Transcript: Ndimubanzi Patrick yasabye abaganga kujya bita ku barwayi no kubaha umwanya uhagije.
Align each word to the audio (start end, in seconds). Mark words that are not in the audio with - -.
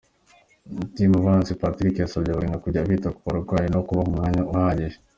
Ndimubanzi 0.93 1.51
Patrick 1.61 1.95
yasabye 1.99 2.29
abaganga 2.31 2.63
kujya 2.63 2.87
bita 2.89 3.09
ku 3.15 3.21
barwayi 3.27 3.67
no 3.73 3.81
kubaha 3.87 4.07
umwanya 4.11 4.41
uhagije. 4.51 4.97